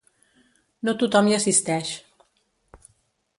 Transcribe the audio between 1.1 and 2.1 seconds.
hi assisteix.